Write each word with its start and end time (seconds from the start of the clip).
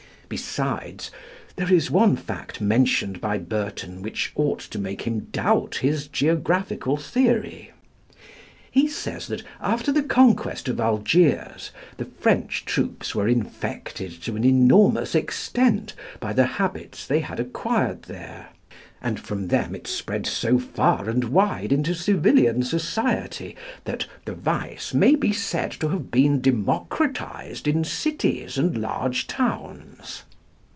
Besides, 0.33 1.11
there 1.57 1.69
is 1.73 1.91
one 1.91 2.15
fact 2.15 2.61
mentioned 2.61 3.19
by 3.19 3.37
Burton 3.37 4.01
which 4.01 4.31
ought 4.33 4.61
to 4.61 4.79
make 4.79 5.01
him 5.01 5.27
doubt 5.33 5.79
his 5.81 6.07
geographical 6.07 6.95
theory. 6.95 7.71
He 8.71 8.87
says 8.87 9.27
that, 9.27 9.43
after 9.59 9.91
the 9.91 10.01
conquest 10.03 10.69
of 10.69 10.79
Algiers, 10.79 11.71
the 11.97 12.05
French 12.05 12.63
troops 12.63 13.13
were 13.13 13.27
infected 13.27 14.21
to 14.23 14.37
an 14.37 14.45
enormous 14.45 15.15
extent 15.15 15.95
by 16.21 16.31
the 16.31 16.45
habits 16.45 17.05
they 17.05 17.19
had 17.19 17.37
acquired 17.37 18.03
there, 18.03 18.51
and 19.03 19.19
from 19.19 19.47
them 19.47 19.73
it 19.73 19.87
spread 19.87 20.27
so 20.27 20.59
far 20.59 21.09
and 21.09 21.23
wide 21.23 21.71
into 21.71 21.91
civilian 21.95 22.61
society 22.61 23.55
that 23.83 24.05
"the 24.25 24.33
vice 24.35 24.93
may 24.93 25.15
be 25.15 25.33
said 25.33 25.71
to 25.71 25.89
have 25.89 26.11
been 26.11 26.39
democratised 26.39 27.65
in 27.67 27.83
cities 27.83 28.59
and 28.59 28.77
large 28.79 29.25
towns." 29.25 30.21